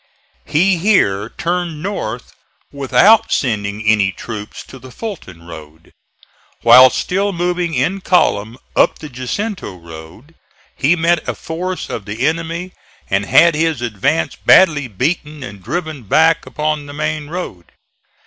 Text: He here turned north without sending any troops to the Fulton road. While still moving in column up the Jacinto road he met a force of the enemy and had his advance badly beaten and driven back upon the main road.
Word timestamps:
He 0.45 0.77
here 0.77 1.29
turned 1.29 1.83
north 1.83 2.33
without 2.71 3.31
sending 3.31 3.85
any 3.85 4.11
troops 4.11 4.63
to 4.63 4.79
the 4.79 4.89
Fulton 4.89 5.43
road. 5.43 5.91
While 6.63 6.89
still 6.89 7.31
moving 7.31 7.75
in 7.75 8.01
column 8.01 8.57
up 8.75 8.97
the 8.97 9.09
Jacinto 9.09 9.75
road 9.75 10.33
he 10.75 10.95
met 10.95 11.29
a 11.29 11.35
force 11.35 11.87
of 11.87 12.05
the 12.05 12.25
enemy 12.25 12.71
and 13.11 13.25
had 13.27 13.53
his 13.53 13.83
advance 13.83 14.35
badly 14.35 14.87
beaten 14.87 15.43
and 15.43 15.61
driven 15.63 16.01
back 16.01 16.47
upon 16.47 16.87
the 16.87 16.93
main 16.93 17.27
road. 17.29 17.65